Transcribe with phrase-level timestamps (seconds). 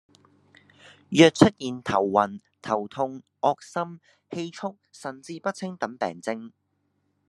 [1.09, 3.99] 若出現頭暈、頭痛、噁心、
[4.31, 6.51] 氣促、神志不清等病徵